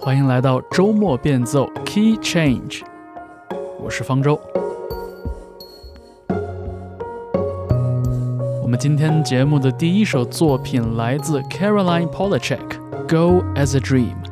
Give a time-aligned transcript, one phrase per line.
[0.00, 2.82] 欢迎来到周末变奏 Key Change，
[3.80, 4.40] 我是方舟。
[8.62, 14.27] 我们今天节目的第一首作品来自 Caroline Polachek，Go as a Dream。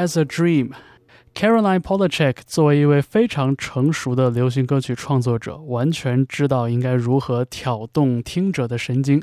[0.00, 0.72] As a Dream,
[1.34, 9.22] Caroline Polachek 作为一位非常成熟的流行歌曲创作者，完全知道应该如何挑动听者的神经。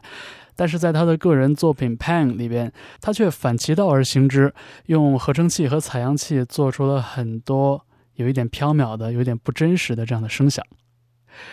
[0.55, 2.71] 但是在他的个人作品《Pan》里边，
[3.01, 4.53] 他却反其道而行之，
[4.85, 7.83] 用合成器和采样器做出了很多
[8.13, 10.63] 有一点飘渺的、有点不真实的这样的声响。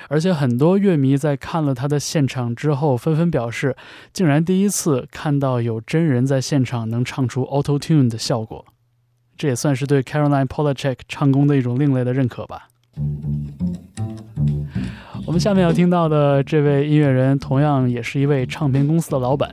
[0.09, 3.75] 而且很多乐迷在看了他的现场之后，纷纷表示，
[4.13, 8.67] 竟然第一次看到有真人在现场能唱出 Auto Tune 的效果。
[9.37, 12.69] 这也算是对 Caroline Polachek 唱功的一种另类的认可吧。
[15.27, 19.51] 我们下面要听到的这位音乐人，同样也是一位唱片公司的老板，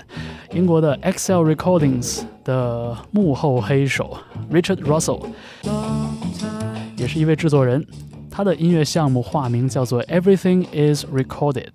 [0.54, 4.18] 英国的 Excel Recordings 的幕后黑手
[4.52, 5.26] Richard Russell，
[6.98, 7.86] 也是一位制作人。
[8.30, 11.70] 他的音乐项目化名叫做 Everything Is Recorded。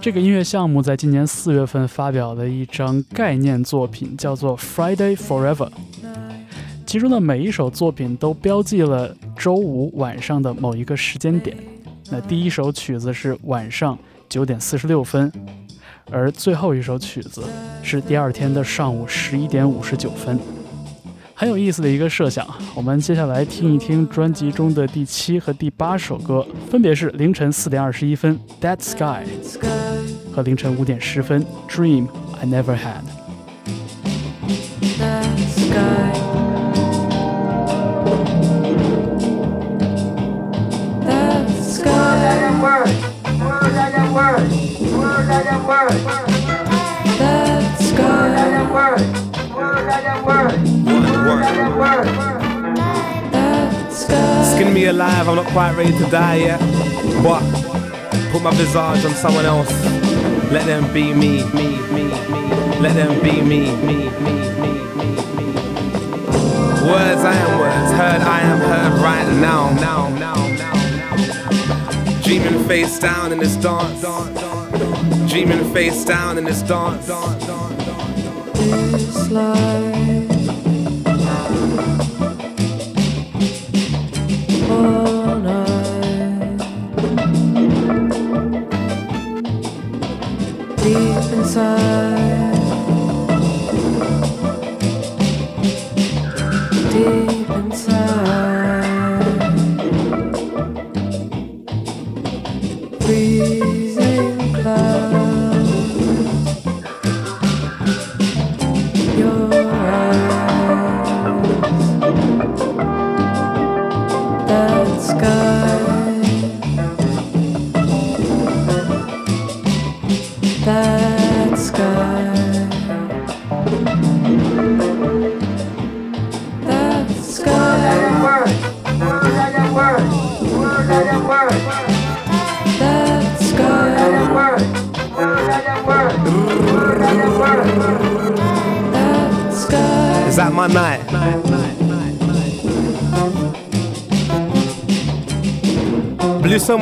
[0.00, 5.68] 这个音乐项目在今年四月份发表了一张概念作品，叫做 Friday Forever。
[6.92, 11.56] 其中的每一首作品都标记了周五晚上的某一个时间点。
[12.10, 13.98] 那第一首曲子是晚上
[14.28, 15.32] 九点四十六分，
[16.10, 17.44] 而最后一首曲子
[17.82, 20.38] 是第二天的上午十一点五十九分。
[21.32, 22.46] 很有意思的一个设想。
[22.74, 29.24] 我们接下来听一听专辑中的第七和第八首歌，分别是凌晨四点二十一分《That Sky》
[30.30, 32.06] 和凌晨五点十分《Dream
[32.38, 33.00] I Never Had》。
[44.14, 44.20] Let's
[47.92, 48.08] go.
[53.32, 54.20] Let's go.
[54.54, 56.60] Skin me alive, I'm not quite ready to die yet.
[57.22, 57.40] But
[58.32, 59.72] put my visage on someone else.
[60.50, 62.80] Let them be me, me, me, me.
[62.80, 64.72] Let them be me, me, me, me.
[66.84, 70.51] Words I am words, heard I am heard right now, now, now.
[72.32, 74.00] Dreaming face down in this dance.
[75.30, 77.06] Dreaming face down in this dance.
[78.54, 80.21] This life.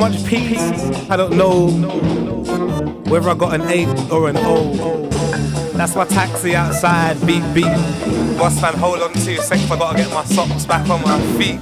[0.01, 0.59] Much peace,
[1.11, 1.67] I don't know
[3.11, 5.07] whether I got an eight or an O.
[5.73, 7.65] That's my taxi outside, beep beep.
[8.35, 11.61] Boss man, hold on two seconds, I gotta get my socks back on my feet.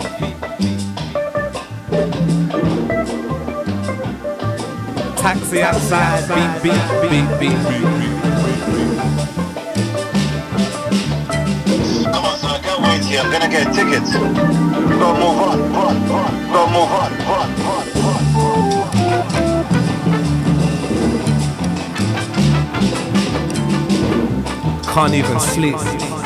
[5.17, 7.59] Taxi outside, beep beep, beep beep.
[12.05, 13.19] Come on, son, I wait here.
[13.19, 14.13] I'm gonna get tickets.
[14.15, 16.33] We gotta move on, run, run.
[16.39, 17.88] We gotta move on, run, run,
[24.99, 25.75] Can't even sleep.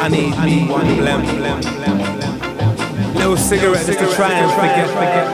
[0.02, 1.22] I need me one blem.
[3.14, 5.28] Little cigarette just to try and forget, forget.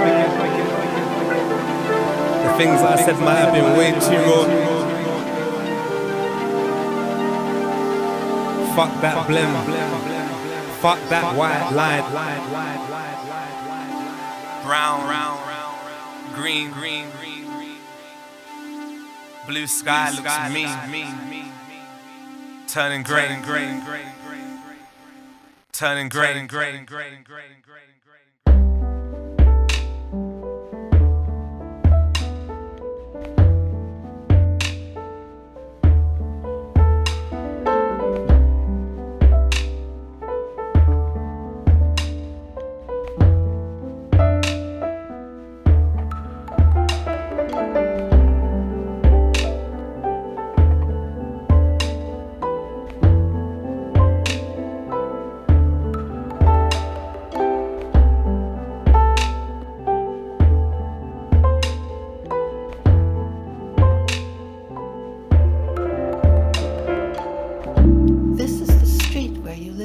[2.43, 4.43] The things I said might have been way too raw.
[8.75, 9.51] Fuck that blem.
[10.81, 12.03] Fuck that white line.
[14.65, 15.39] Brown, brown,
[16.35, 17.77] green, green, green, green.
[19.47, 20.53] Blue sky looks
[20.91, 21.48] mean
[22.71, 24.77] turning green, green, green, green, green,
[25.71, 27.23] turning green, green, green, green,
[27.63, 27.68] green.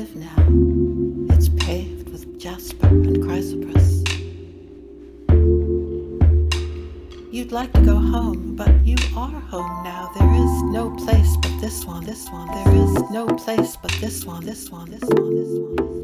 [0.04, 1.34] Live now.
[1.34, 4.02] It's paved with jasper and chrysoprase.
[7.32, 10.10] You'd like to go home, but you are home now.
[10.18, 12.48] There is no place but this one, this one.
[12.48, 16.03] There is no place but this one, this one, this one, this one.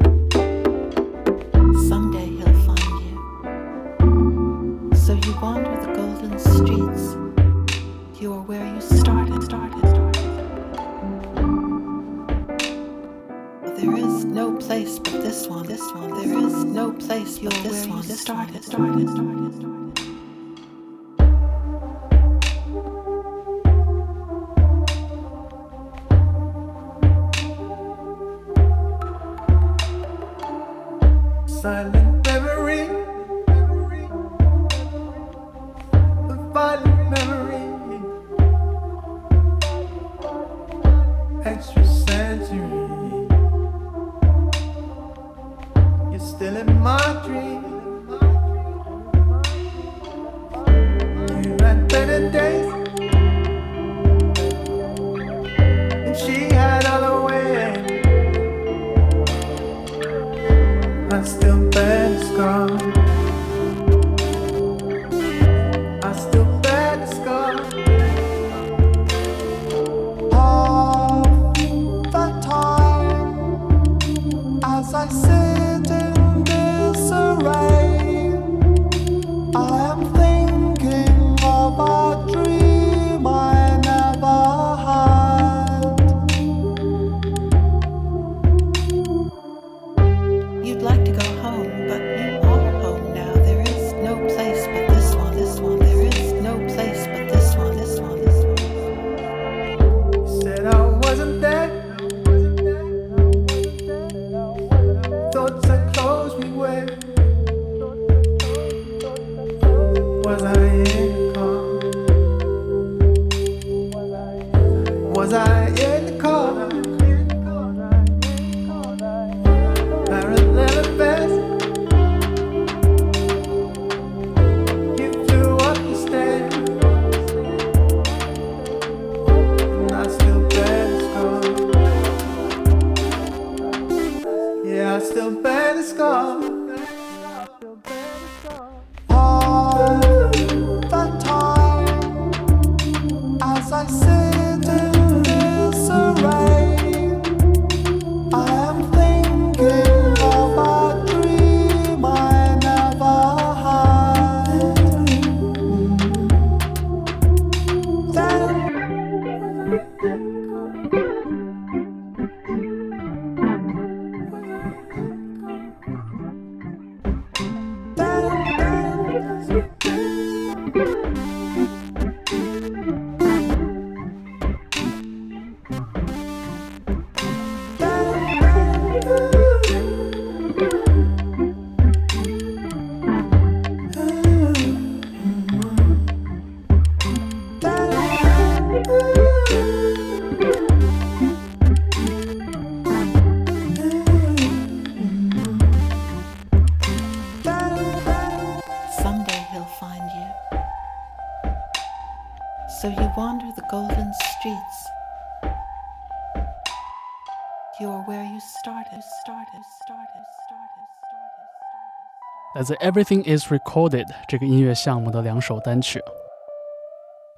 [212.79, 215.99] 《Everything Is Recorded》这个音乐项目的两首单曲。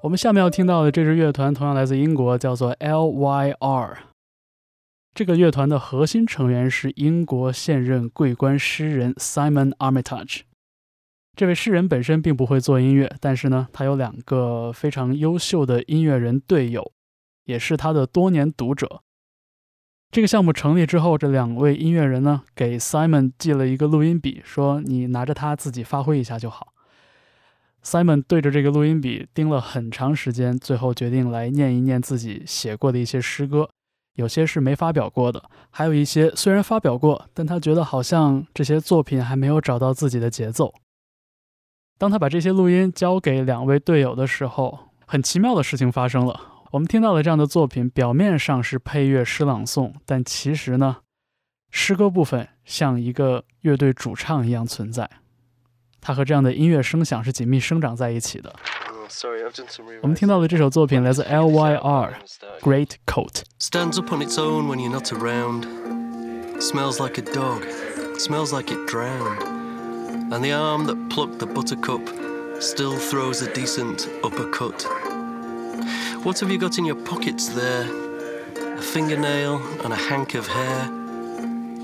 [0.02, 3.98] 我们下面要听到的这支乐团同样来自英国，叫做 L.Y.R。
[5.14, 10.40] 这个乐团的核心成员是英国现任桂冠诗人 Simon Armitage。
[11.36, 16.92] 这位诗人本身并不会做音乐，但是呢，他有两个非常优秀的音乐人队友，
[17.44, 19.03] 也是他的多年读者。
[20.14, 26.68] 这个项目成立之后，这两位音乐人呢，给 Simon 寄了一个录音笔，说你拿着它自己发挥一下就好。
[27.82, 33.68] Simon 对着这个录音笔盯了很长时间，最后决定来念一念自己写过的一些诗歌，
[34.14, 40.72] 有些是没发表过的，还有一些虽然发表过，但他觉得好像这些作品还没有找到自己的节奏。
[41.98, 44.78] 当他把这些录音交给两位队友的时候，
[45.08, 46.53] 很奇妙的事情发生了。
[46.73, 50.97] 我们听到的这样的作品，表面上是配乐诗朗诵，但其实呢，
[51.71, 55.09] 诗歌部分像一个乐队主唱一样存在，
[55.99, 58.53] 它和这样的音乐声响是紧密生长在一起的。
[58.91, 62.19] Oh, sorry, I've done some 我们听到的这首作品来自 L.Y.R.
[62.61, 63.41] Great Coat。
[63.59, 65.65] Stands up on its own when you're not around.
[66.61, 67.63] Smells like a dog.
[68.19, 69.41] Smells like it drowned.
[70.31, 72.01] And the arm that plucked the buttercup
[72.61, 74.85] still throws a decent uppercut.
[76.24, 77.86] What have you got in your pockets there?
[78.56, 80.86] A fingernail and a hank of hair.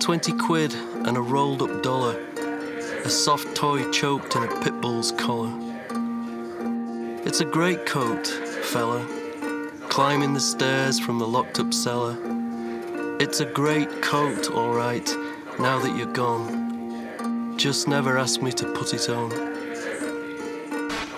[0.00, 2.18] Twenty quid and a rolled up dollar.
[3.04, 5.52] A soft toy choked in a pit bull's collar.
[7.26, 9.06] It's a great coat, fella.
[9.90, 12.16] Climbing the stairs from the locked up cellar.
[13.20, 15.14] It's a great coat, alright,
[15.58, 17.58] now that you're gone.
[17.58, 19.28] Just never ask me to put it on.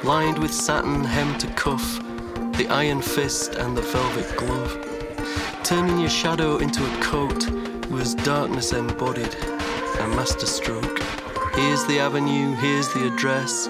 [0.03, 2.01] Lined with satin hem to cuff,
[2.55, 4.89] the iron fist and the velvet glove.
[5.65, 7.51] Turning your shadow into a coat
[7.91, 11.01] was darkness embodied, a masterstroke.
[11.55, 13.69] Here's the avenue, here's the address.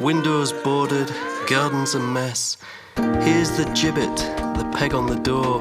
[0.00, 1.12] Windows boarded,
[1.48, 2.56] gardens a mess.
[2.96, 4.16] Here's the gibbet,
[4.56, 5.58] the peg on the door,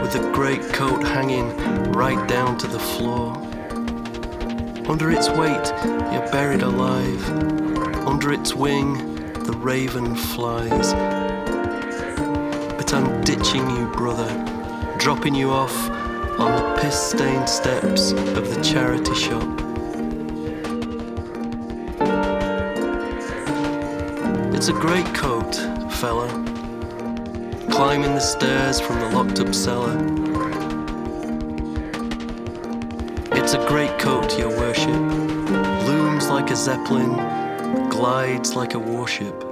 [0.00, 1.48] with the great coat hanging
[1.92, 3.36] right down to the floor.
[4.88, 5.72] Under its weight,
[6.12, 7.28] you're buried alive.
[8.06, 10.94] Under its wing, the raven flies.
[12.90, 14.26] But I'm ditching you, brother,
[14.96, 15.90] dropping you off
[16.40, 19.42] on the piss stained steps of the charity shop.
[24.54, 25.54] It's a great coat,
[26.00, 26.28] fella.
[27.70, 29.94] Climbing the stairs from the locked up cellar.
[33.32, 34.88] It's a great coat, your worship.
[35.86, 39.47] Looms like a zeppelin, glides like a warship.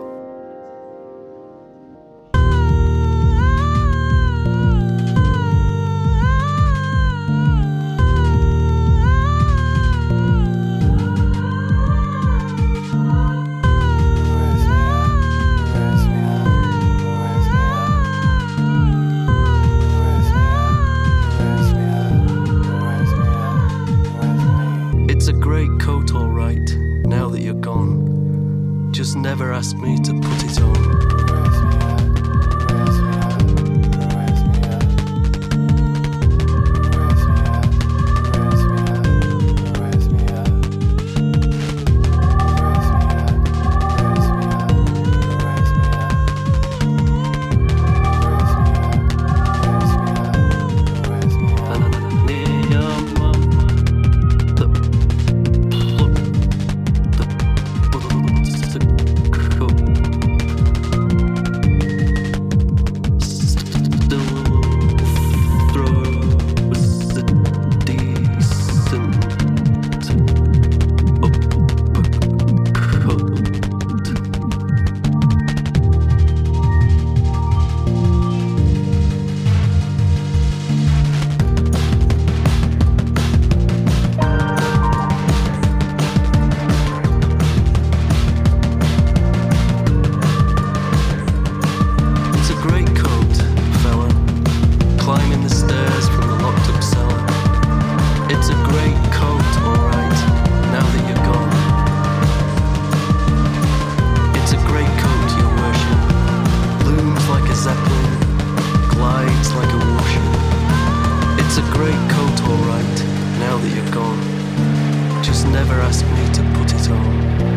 [111.58, 112.98] It's a great coat, alright,
[113.38, 115.24] now that you're gone.
[115.24, 117.55] Just never ask me to put it on.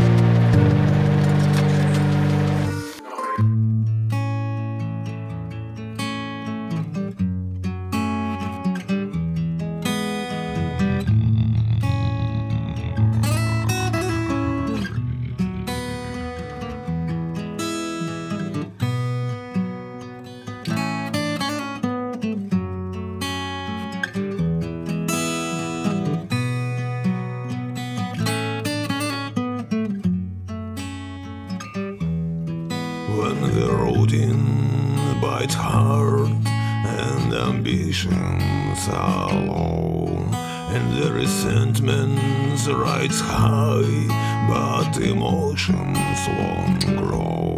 [45.68, 47.58] Emotions won't grow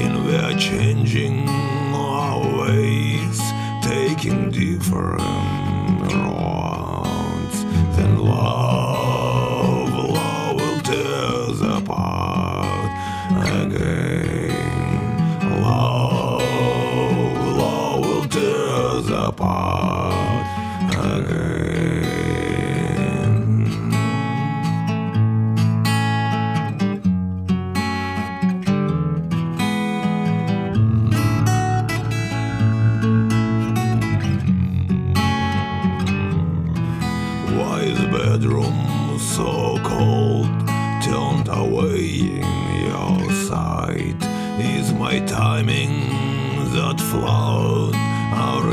[0.00, 1.59] in their changing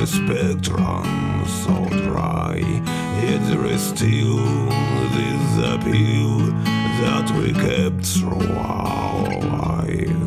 [0.08, 2.58] spectrum so dry.
[3.22, 4.38] Yet there is still
[5.16, 6.40] this appeal
[7.02, 10.27] that we kept through our.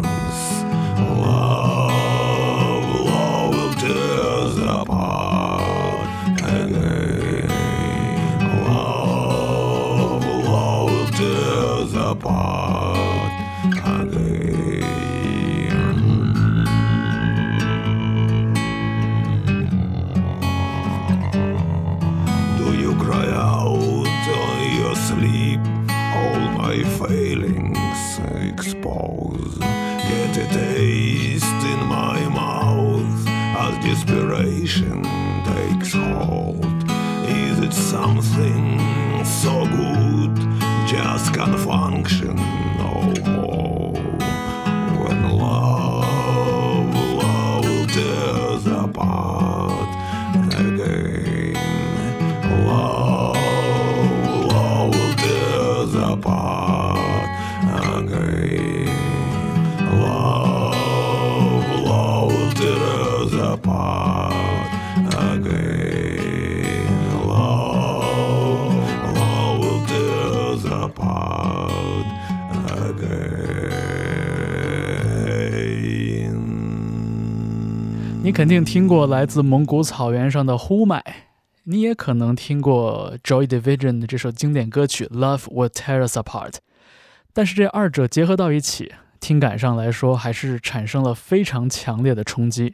[78.41, 81.05] 肯定听过来自蒙古草原上的呼麦，
[81.65, 86.53] 你也可能听过 Joy Division 的这首经典歌曲《Love Will Tear Us Apart》，
[87.35, 92.73] 但是这二者结合到一起，听感上来说还是产生了非常强烈的冲击。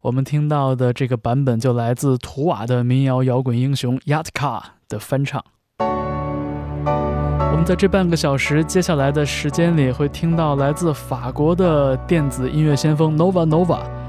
[0.00, 5.44] 我们听到的这个版本就来自图瓦的民谣摇滚英雄 Yatka 的翻唱。
[5.78, 14.01] 我们在这半个小时接下来的时间里，会听到来自法国的电子音乐先锋 Nova Nova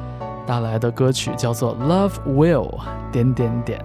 [0.46, 2.70] 带来的歌曲，叫做《Love Will》
[3.12, 3.80] 点点点。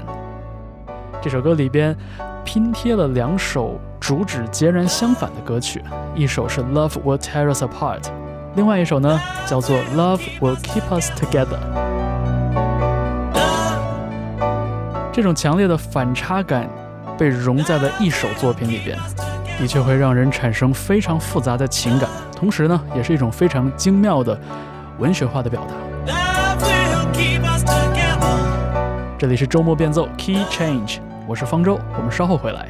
[1.21, 1.97] 这首歌里边
[2.45, 5.83] 拼贴了两首主旨截然相反的歌曲，
[6.15, 8.03] 一首是《Love Will Tear Us Apart》，
[8.55, 11.47] 另外一首呢叫做《Love Will Keep Us Together》。
[15.13, 16.69] 这种强烈的反差感
[17.19, 18.97] 被融在了一首作品里边，
[19.59, 24.39] 的确会让人产生非常复杂的情感，同时呢，也是一种非常精妙的
[24.99, 25.75] 文学化的表达。
[29.19, 32.69] 这里是周末变奏 Key Change，我是方舟，我们稍后回来。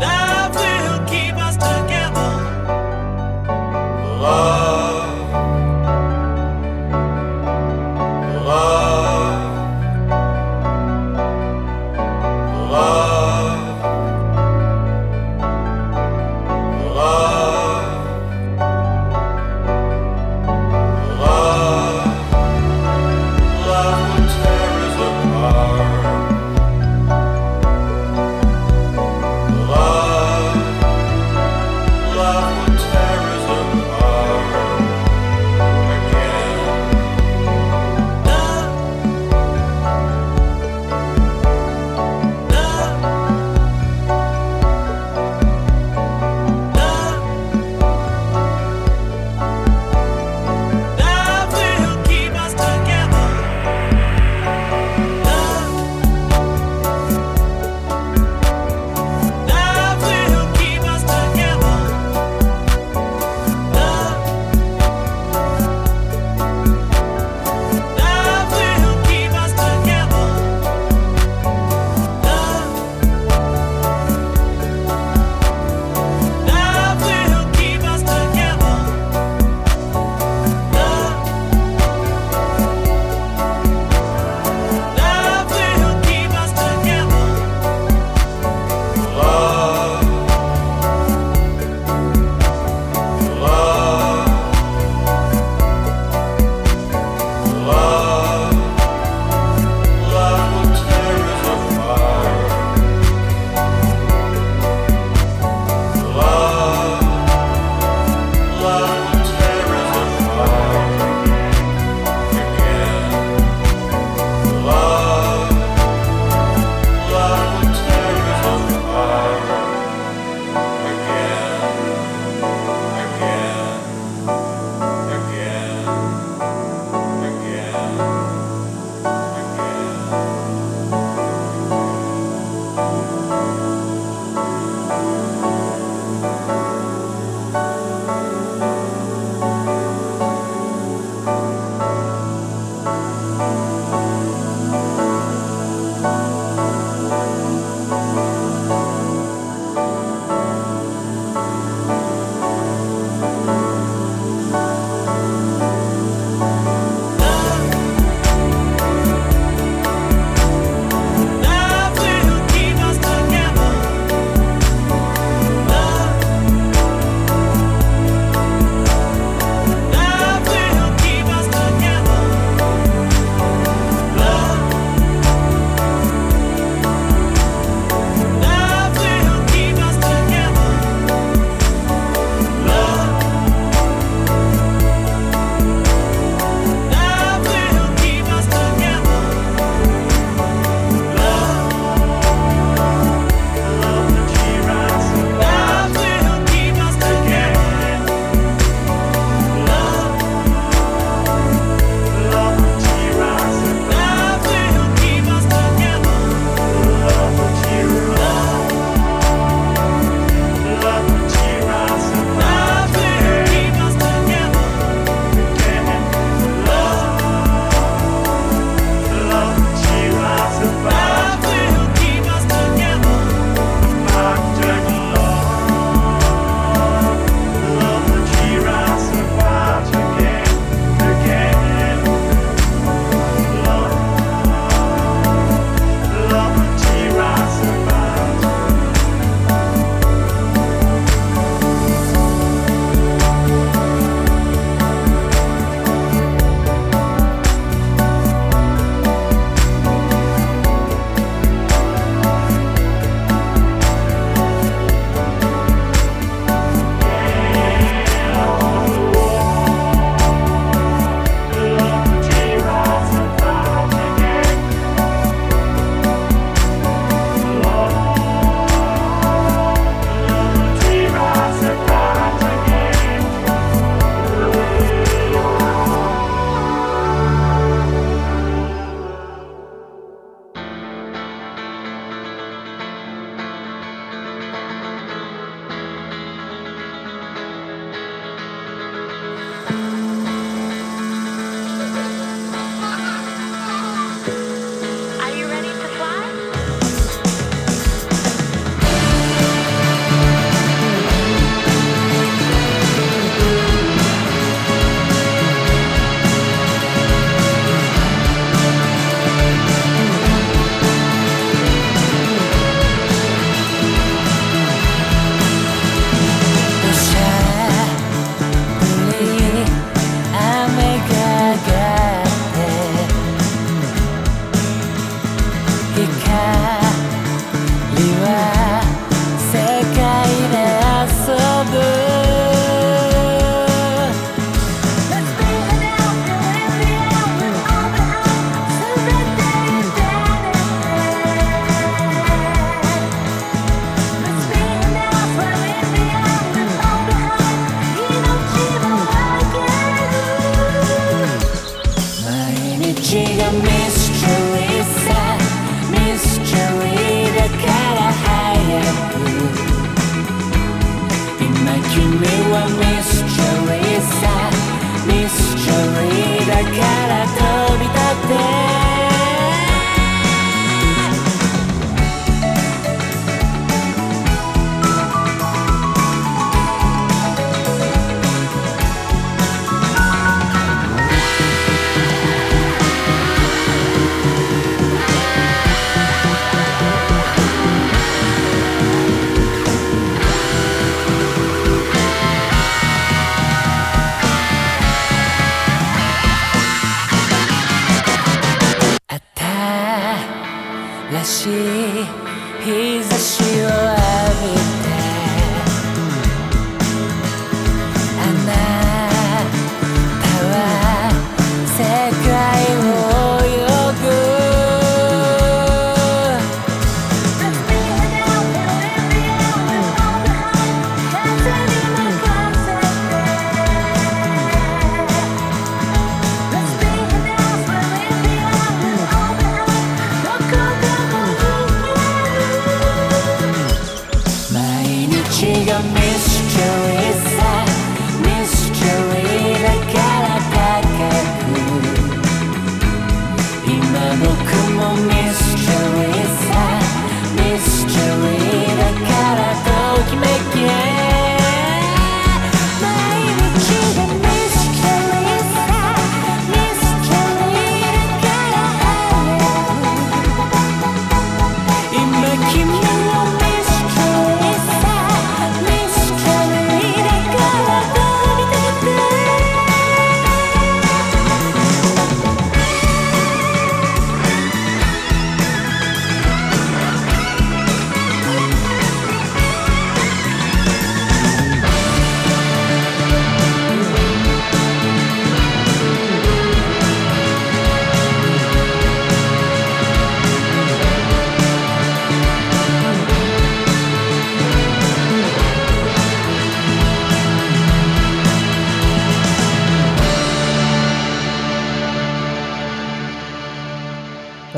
[0.00, 2.30] Love will keep us together.
[4.20, 4.68] Love.
[4.68, 4.71] Love.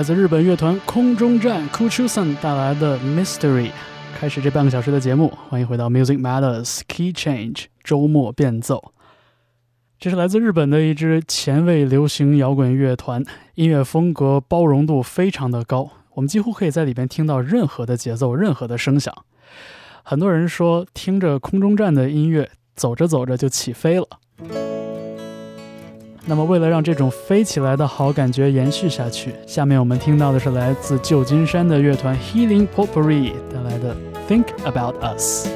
[0.04, 3.70] 来自日本乐团空中站 Kuchusan 带来的 Mystery，
[4.14, 5.32] 开始这半个小时的节目。
[5.48, 8.92] 欢迎回到 Music Matters Key Change 周末变奏。
[9.98, 19.10] 这是来自日本的一支前卫流行摇滚乐团，音乐风格包容度非常的高，我们几乎可以在里边听到任何的节奏、任何的声响。
[20.02, 24.06] 很多人说，听着空中站的音乐，走着走着就起飞了。
[26.26, 33.94] 那么，为了让这种飞起来的好感觉延续下去，下面我们听到的是来自旧金山的乐团 Healing Popery 带来的
[34.28, 35.46] 《Think About Us》。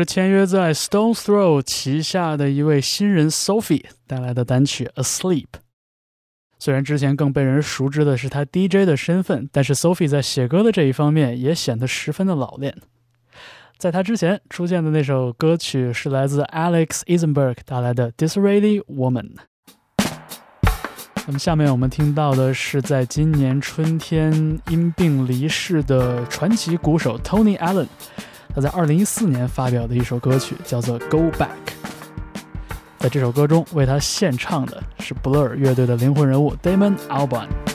[0.00, 5.44] 是签约在 Stone Throw 旗下的一位新人 Sophie 带来的单曲《Asleep》。
[6.58, 12.74] 虽然之前更被人熟知的是他 DJ 的身份，但是 Sophie 在写歌的这一方面也显得十分的老练。
[13.76, 19.34] 在他之前出现的那首歌曲是来自 Alex Eisenberg 带来的《Disraeli Woman》。
[21.26, 27.86] 那么下面我们听到的是在今年春天因病离世的传奇鼓手 Tony Allen，
[28.54, 31.48] 他在2014年发表的一首歌曲叫做《Go Back》。
[32.98, 37.69] 在这首歌中为他献唱的是 Blur 乐队的灵魂人物 Damon Albarn。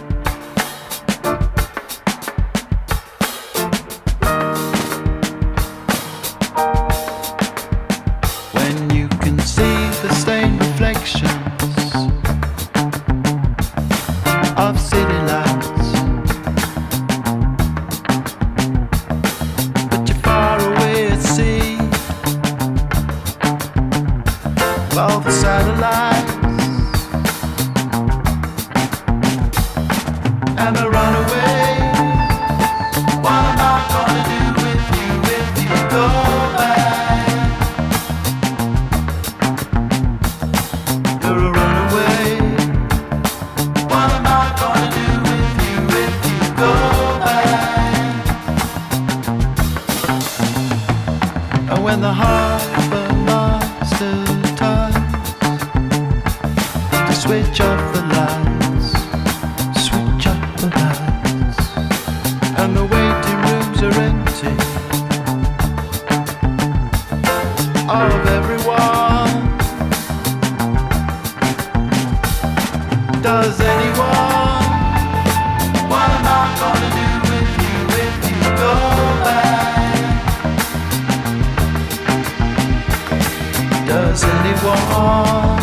[84.16, 85.60] Does anyone?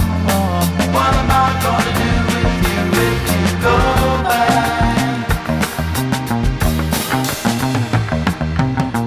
[0.92, 3.78] What am I gonna do with you if you go
[4.28, 5.08] back?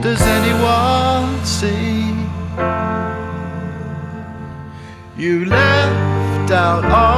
[0.02, 2.26] Does anyone see?
[5.16, 7.15] You left out all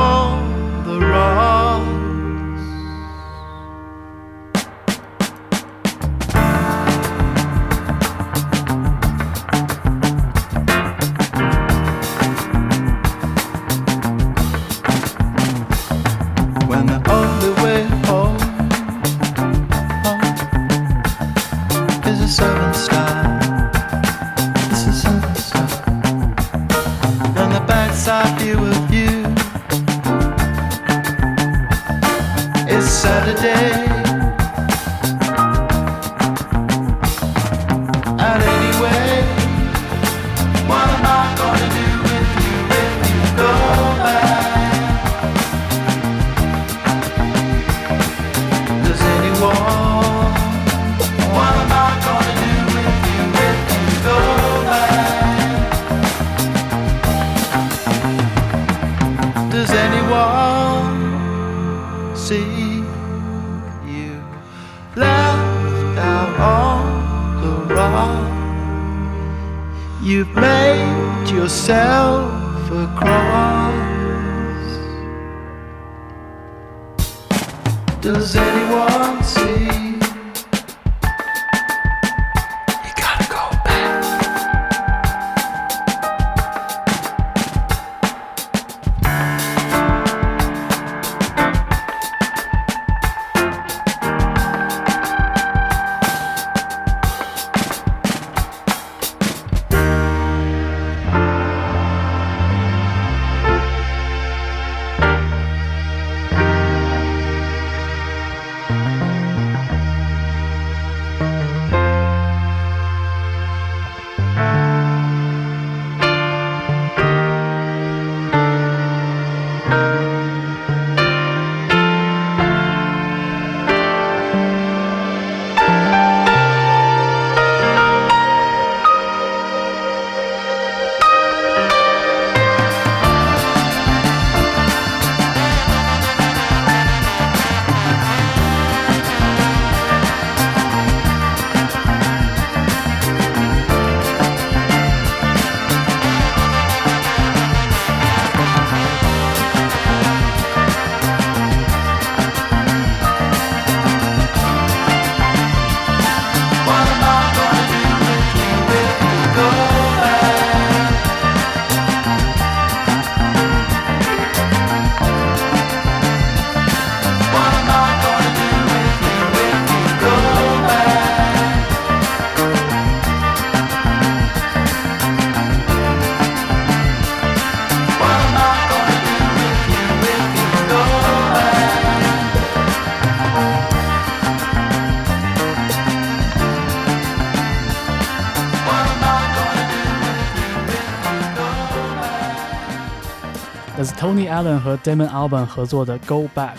[193.80, 196.54] 那是 Tony Allen 和 Damon Albarn 合作的《Go Back》。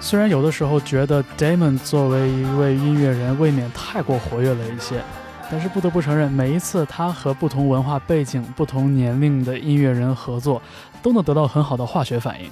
[0.00, 5.02] 虽然有的时候觉得 Damon 作为一位音乐人未免太过活跃了一些，
[5.50, 10.60] 但是不得不承认，每一次他和不同文化背景、不同年龄的音乐人合作，
[11.02, 12.50] 都能得到很好的化学反应。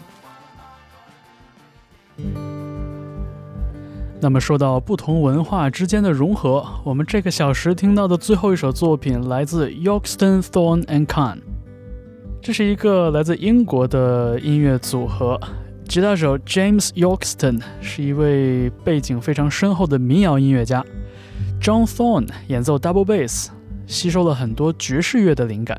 [4.19, 11.41] 那么说到不同文化之间的融合，我们这个小时听到的最后一首作品来自 Yorkston Thorn and Kahn，
[12.43, 15.39] 这是一个来自英国的音乐组合。
[15.87, 20.83] 吉他手 James Yorkston 是一位背景非常深厚的民谣音乐家
[21.61, 23.49] ，John Thorne 演奏 double bass，
[23.87, 25.79] 吸收了很多爵士乐的灵感，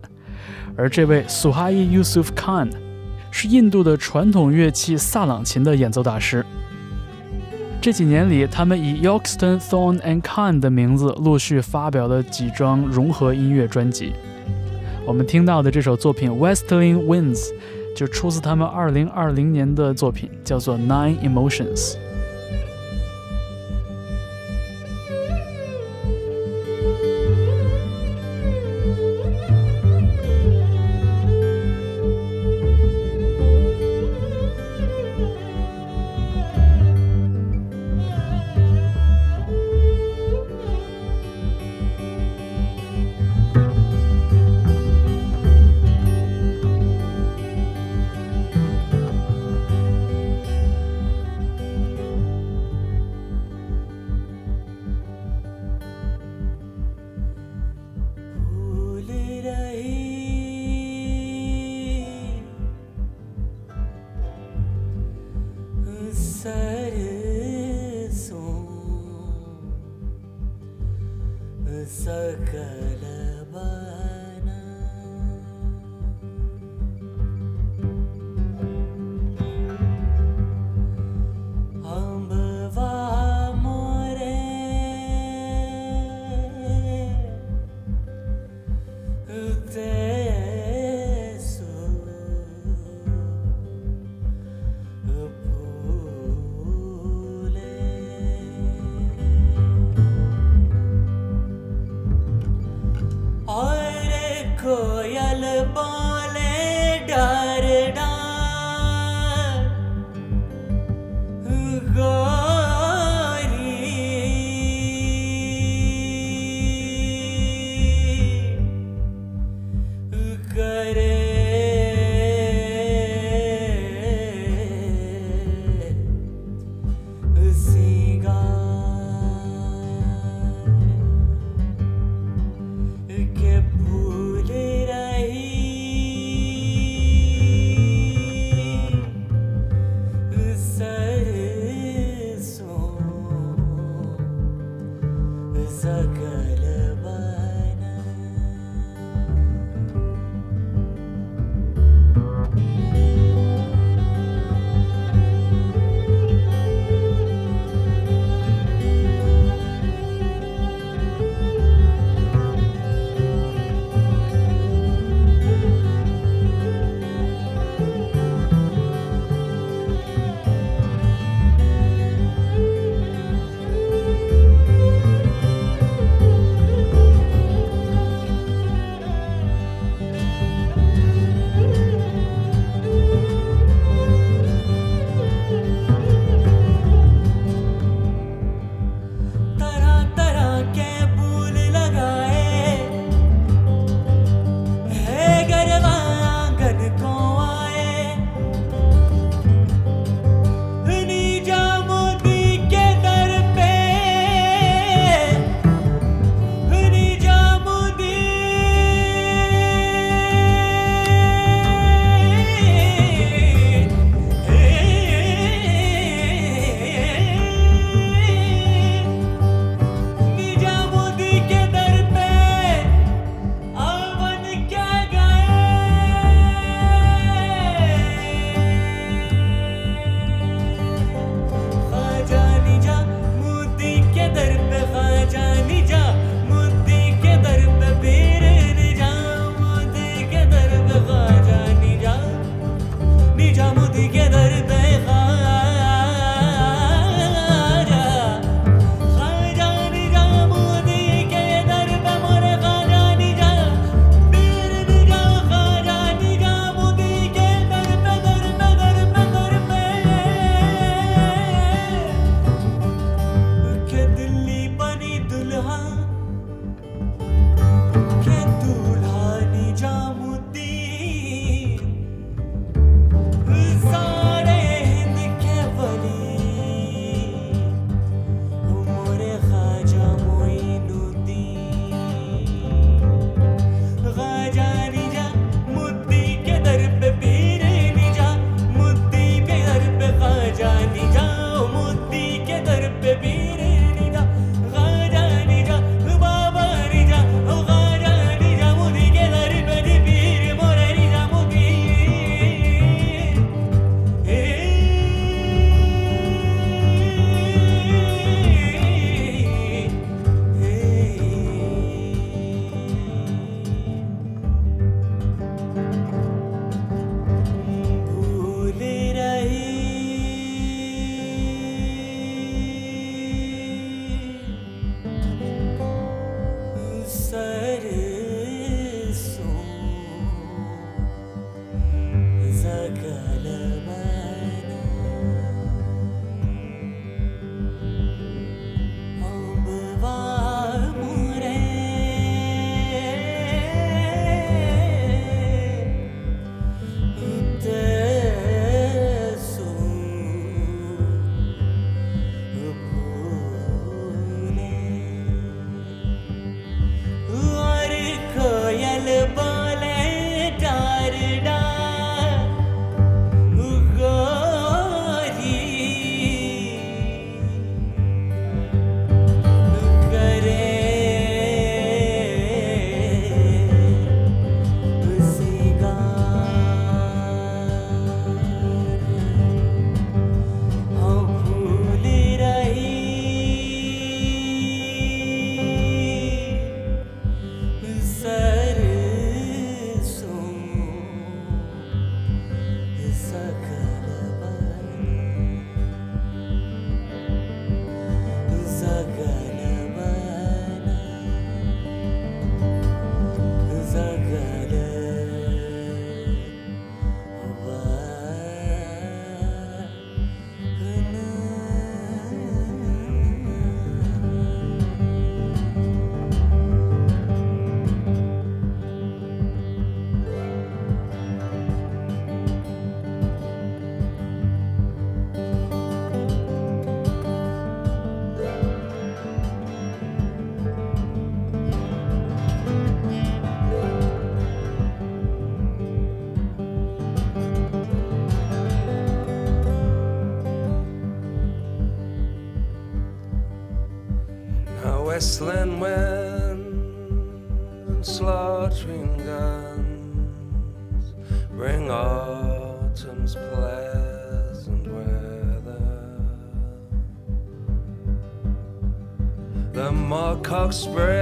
[0.76, 2.70] 而这位 Suhai Yusuf Khan
[3.32, 6.46] 是印度的传统乐器萨朗琴的演奏大师。
[7.82, 14.14] 这几年里，他们以 Yorkston Thorne and Khan 的名字陆续发表了几张融合音乐专辑。
[15.04, 17.50] 我们听到的这首作品《Westling Winds》
[17.96, 21.94] 就出自他们二零二零年的作品，叫做《Nine Emotions》。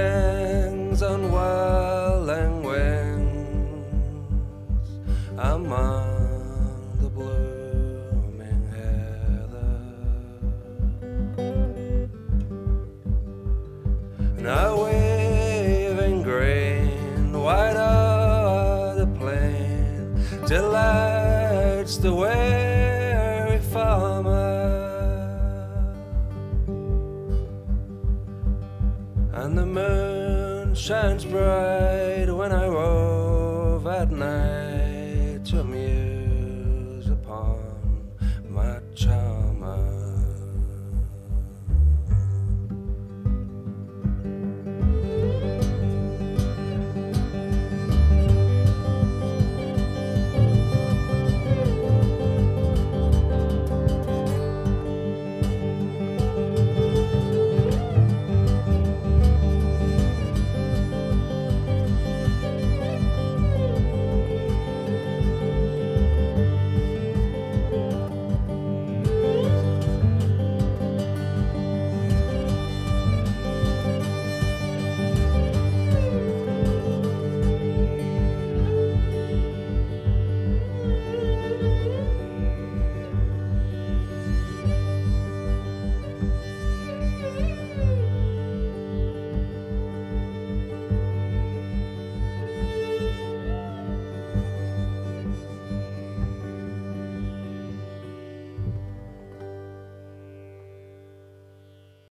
[0.00, 2.09] hangs on wild.
[30.90, 31.79] Shines bright